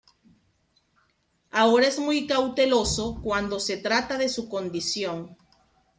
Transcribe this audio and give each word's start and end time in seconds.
Ahora 1.51 1.85
es 1.85 1.99
muy 1.99 2.25
cauteloso 2.25 3.21
cuando 3.21 3.59
se 3.59 3.77
trata 3.77 4.17
de 4.17 4.29
su 4.29 4.49
condición. 4.49 5.37